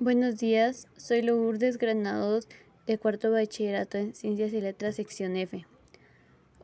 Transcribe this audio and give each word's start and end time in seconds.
Buenos 0.00 0.38
días, 0.38 0.86
soy 0.96 1.22
Lourdes 1.22 1.76
Granados 1.76 2.46
de 2.86 2.98
cuarto 2.98 3.32
bachillerato 3.32 3.98
en 3.98 4.14
Ciencias 4.14 4.52
y 4.52 4.60
Letras 4.60 4.94
sección 4.94 5.34
F. 5.36 5.66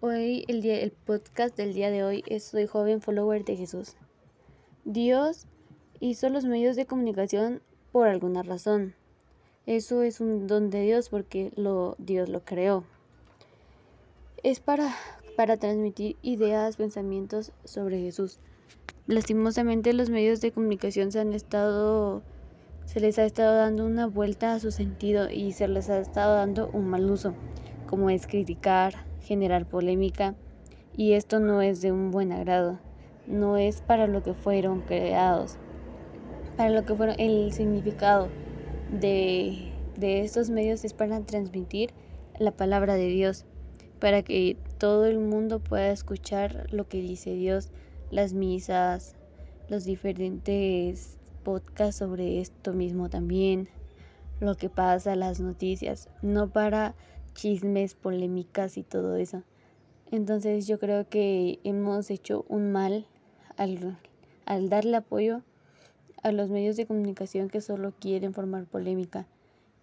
Hoy 0.00 0.44
el, 0.48 0.62
día, 0.62 0.80
el 0.80 0.90
podcast 0.90 1.56
del 1.56 1.72
día 1.72 1.92
de 1.92 2.02
hoy 2.02 2.24
es 2.26 2.42
Soy 2.42 2.66
joven 2.66 3.00
follower 3.00 3.44
de 3.44 3.54
Jesús. 3.54 3.94
Dios 4.84 5.46
hizo 6.00 6.28
los 6.28 6.44
medios 6.44 6.74
de 6.74 6.86
comunicación 6.86 7.62
por 7.92 8.08
alguna 8.08 8.42
razón. 8.42 8.94
Eso 9.64 10.02
es 10.02 10.20
un 10.20 10.48
don 10.48 10.68
de 10.68 10.82
Dios 10.82 11.08
porque 11.08 11.52
lo, 11.54 11.94
Dios 11.98 12.28
lo 12.28 12.44
creó. 12.44 12.82
Es 14.42 14.58
para, 14.58 14.92
para 15.36 15.56
transmitir 15.56 16.16
ideas, 16.22 16.78
pensamientos 16.78 17.52
sobre 17.64 18.00
Jesús. 18.00 18.40
Lastimosamente 19.06 19.92
los 19.92 20.10
medios 20.10 20.40
de 20.40 20.50
comunicación 20.50 21.12
se 21.12 21.20
han 21.20 21.32
estado 21.32 22.24
se 22.90 22.98
les 22.98 23.20
ha 23.20 23.24
estado 23.24 23.54
dando 23.54 23.86
una 23.86 24.08
vuelta 24.08 24.52
a 24.52 24.58
su 24.58 24.72
sentido 24.72 25.30
y 25.30 25.52
se 25.52 25.68
les 25.68 25.88
ha 25.88 26.00
estado 26.00 26.34
dando 26.34 26.70
un 26.72 26.86
mal 26.86 27.08
uso, 27.08 27.36
como 27.86 28.10
es 28.10 28.26
criticar, 28.26 28.94
generar 29.20 29.64
polémica, 29.64 30.34
y 30.96 31.12
esto 31.12 31.38
no 31.38 31.62
es 31.62 31.82
de 31.82 31.92
un 31.92 32.10
buen 32.10 32.32
agrado, 32.32 32.80
no 33.28 33.56
es 33.56 33.80
para 33.80 34.08
lo 34.08 34.24
que 34.24 34.34
fueron 34.34 34.80
creados, 34.82 35.56
para 36.56 36.70
lo 36.70 36.84
que 36.84 36.96
fueron 36.96 37.14
el 37.20 37.52
significado 37.52 38.32
de, 38.88 39.72
de 39.94 40.22
estos 40.22 40.50
medios 40.50 40.84
es 40.84 40.92
para 40.92 41.20
transmitir 41.20 41.90
la 42.40 42.50
palabra 42.50 42.94
de 42.94 43.06
Dios, 43.06 43.44
para 44.00 44.22
que 44.22 44.56
todo 44.78 45.06
el 45.06 45.20
mundo 45.20 45.60
pueda 45.60 45.92
escuchar 45.92 46.66
lo 46.72 46.88
que 46.88 47.00
dice 47.00 47.36
Dios, 47.36 47.68
las 48.10 48.32
misas, 48.32 49.14
los 49.68 49.84
diferentes 49.84 51.19
podcast 51.40 51.98
sobre 51.98 52.40
esto 52.40 52.72
mismo 52.72 53.08
también, 53.08 53.68
lo 54.40 54.56
que 54.56 54.70
pasa, 54.70 55.16
las 55.16 55.40
noticias, 55.40 56.08
no 56.22 56.48
para 56.48 56.94
chismes, 57.34 57.94
polémicas 57.94 58.76
y 58.76 58.82
todo 58.82 59.16
eso. 59.16 59.42
Entonces 60.10 60.66
yo 60.66 60.78
creo 60.78 61.08
que 61.08 61.60
hemos 61.62 62.10
hecho 62.10 62.44
un 62.48 62.72
mal 62.72 63.06
al, 63.56 63.98
al 64.46 64.68
darle 64.68 64.96
apoyo 64.96 65.42
a 66.22 66.32
los 66.32 66.50
medios 66.50 66.76
de 66.76 66.86
comunicación 66.86 67.48
que 67.48 67.60
solo 67.60 67.92
quieren 67.98 68.34
formar 68.34 68.64
polémica. 68.64 69.26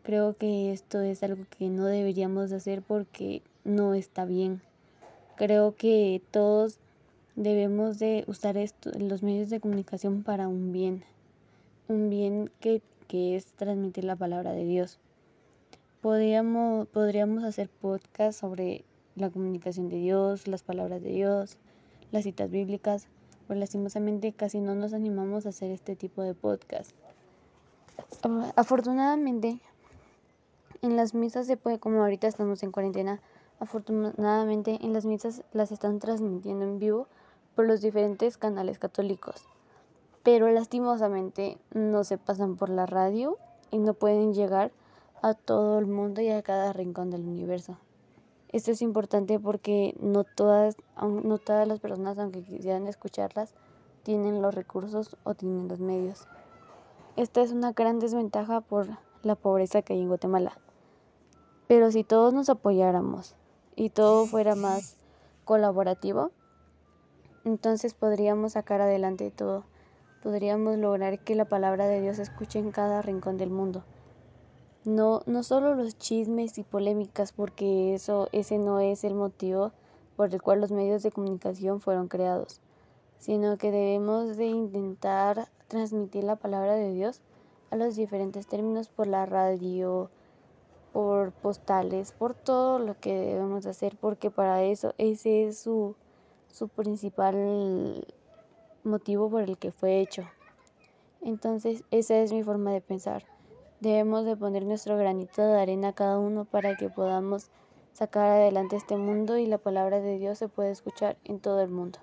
Creo 0.03 0.35
que 0.37 0.71
esto 0.71 1.01
es 1.01 1.23
algo 1.23 1.45
que 1.57 1.69
no 1.69 1.85
deberíamos 1.85 2.51
hacer 2.51 2.81
porque 2.81 3.41
no 3.63 3.93
está 3.93 4.25
bien. 4.25 4.61
Creo 5.35 5.75
que 5.75 6.21
todos 6.31 6.79
debemos 7.35 7.99
de 7.99 8.23
usar 8.27 8.57
esto, 8.57 8.91
los 8.97 9.21
medios 9.23 9.49
de 9.49 9.59
comunicación 9.59 10.23
para 10.23 10.47
un 10.47 10.71
bien 10.71 11.03
un 11.89 12.09
bien 12.09 12.51
que, 12.59 12.81
que 13.07 13.35
es 13.35 13.45
transmitir 13.45 14.03
la 14.03 14.15
palabra 14.15 14.51
de 14.51 14.65
Dios. 14.65 14.99
Podríamos, 16.01 16.87
podríamos 16.87 17.43
hacer 17.43 17.69
podcast 17.69 18.39
sobre 18.39 18.83
la 19.15 19.29
comunicación 19.29 19.89
de 19.89 19.97
Dios, 19.97 20.47
las 20.47 20.63
palabras 20.63 21.01
de 21.01 21.09
Dios, 21.09 21.57
las 22.11 22.23
citas 22.23 22.51
bíblicas, 22.51 23.07
pero 23.47 23.59
lastimosamente 23.59 24.33
casi 24.33 24.59
no 24.59 24.75
nos 24.75 24.93
animamos 24.93 25.45
a 25.45 25.49
hacer 25.49 25.71
este 25.71 25.95
tipo 25.95 26.21
de 26.21 26.33
podcast. 26.33 26.91
Afortunadamente, 28.55 29.59
en 30.81 30.95
las 30.95 31.13
misas 31.13 31.47
se 31.47 31.57
puede, 31.57 31.79
como 31.79 32.01
ahorita 32.01 32.27
estamos 32.27 32.61
en 32.63 32.71
cuarentena, 32.71 33.21
afortunadamente 33.59 34.77
en 34.81 34.93
las 34.93 35.05
misas 35.05 35.43
las 35.53 35.71
están 35.71 35.99
transmitiendo 35.99 36.65
en 36.65 36.79
vivo 36.79 37.07
por 37.55 37.65
los 37.65 37.81
diferentes 37.81 38.37
canales 38.37 38.77
católicos 38.77 39.47
pero 40.27 40.49
lastimosamente 40.49 41.57
no 41.73 42.03
se 42.03 42.17
pasan 42.17 42.57
por 42.57 42.67
la 42.69 42.85
radio 42.85 43.37
y 43.71 43.77
no 43.77 43.93
pueden 43.93 44.33
llegar 44.33 44.73
a 45.21 45.33
todo 45.33 45.79
el 45.79 45.85
mundo 45.85 46.19
y 46.19 46.29
a 46.29 46.41
cada 46.41 46.73
rincón 46.73 47.11
del 47.11 47.21
universo. 47.21 47.77
Esto 48.49 48.71
es 48.71 48.81
importante 48.81 49.39
porque 49.39 49.95
no 50.01 50.25
todas, 50.25 50.75
no 51.01 51.37
todas 51.37 51.65
las 51.65 51.79
personas, 51.79 52.19
aunque 52.19 52.43
quisieran 52.43 52.87
escucharlas, 52.87 53.53
tienen 54.03 54.41
los 54.41 54.53
recursos 54.53 55.15
o 55.23 55.33
tienen 55.33 55.69
los 55.69 55.79
medios. 55.79 56.27
Esta 57.15 57.39
es 57.39 57.53
una 57.53 57.71
gran 57.71 57.99
desventaja 57.99 58.59
por 58.59 58.85
la 59.23 59.35
pobreza 59.35 59.81
que 59.81 59.93
hay 59.93 60.01
en 60.01 60.09
Guatemala. 60.09 60.57
Pero 61.69 61.89
si 61.89 62.03
todos 62.03 62.33
nos 62.33 62.49
apoyáramos 62.49 63.33
y 63.77 63.91
todo 63.91 64.25
fuera 64.25 64.55
más 64.55 64.97
colaborativo, 65.45 66.31
entonces 67.45 67.93
podríamos 67.93 68.51
sacar 68.51 68.81
adelante 68.81 69.31
todo 69.31 69.63
podríamos 70.27 70.77
lograr 70.77 71.19
que 71.19 71.35
la 71.35 71.45
palabra 71.45 71.87
de 71.87 72.01
Dios 72.01 72.17
se 72.17 72.23
escuche 72.23 72.59
en 72.59 72.71
cada 72.71 73.01
rincón 73.01 73.37
del 73.37 73.49
mundo. 73.49 73.85
No, 74.83 75.21
no 75.25 75.41
solo 75.41 75.73
los 75.73 75.97
chismes 75.97 76.57
y 76.57 76.63
polémicas, 76.63 77.31
porque 77.31 77.93
eso, 77.93 78.27
ese 78.33 78.57
no 78.57 78.81
es 78.81 79.05
el 79.05 79.15
motivo 79.15 79.71
por 80.17 80.33
el 80.33 80.41
cual 80.41 80.59
los 80.59 80.73
medios 80.73 81.01
de 81.01 81.13
comunicación 81.13 81.79
fueron 81.79 82.09
creados, 82.09 82.59
sino 83.19 83.57
que 83.57 83.71
debemos 83.71 84.35
de 84.35 84.47
intentar 84.47 85.47
transmitir 85.69 86.25
la 86.25 86.35
palabra 86.35 86.75
de 86.75 86.91
Dios 86.91 87.21
a 87.71 87.77
los 87.77 87.95
diferentes 87.95 88.47
términos 88.47 88.89
por 88.89 89.07
la 89.07 89.25
radio, 89.25 90.09
por 90.91 91.31
postales, 91.31 92.11
por 92.11 92.33
todo 92.33 92.79
lo 92.79 92.99
que 92.99 93.17
debemos 93.17 93.65
hacer, 93.65 93.95
porque 93.95 94.29
para 94.29 94.61
eso 94.61 94.93
ese 94.97 95.47
es 95.47 95.57
su, 95.57 95.95
su 96.51 96.67
principal 96.67 98.05
motivo 98.87 99.29
por 99.29 99.43
el 99.43 99.57
que 99.57 99.71
fue 99.71 99.99
hecho. 99.99 100.23
Entonces, 101.21 101.83
esa 101.91 102.17
es 102.17 102.31
mi 102.31 102.43
forma 102.43 102.71
de 102.71 102.81
pensar. 102.81 103.25
Debemos 103.79 104.25
de 104.25 104.35
poner 104.35 104.65
nuestro 104.65 104.97
granito 104.97 105.41
de 105.41 105.59
arena 105.59 105.93
cada 105.93 106.17
uno 106.17 106.45
para 106.45 106.75
que 106.75 106.89
podamos 106.89 107.51
sacar 107.93 108.31
adelante 108.31 108.75
este 108.75 108.97
mundo 108.97 109.37
y 109.37 109.45
la 109.45 109.57
palabra 109.57 109.99
de 109.99 110.17
Dios 110.17 110.37
se 110.37 110.47
pueda 110.47 110.69
escuchar 110.69 111.17
en 111.23 111.39
todo 111.39 111.61
el 111.61 111.69
mundo. 111.69 111.99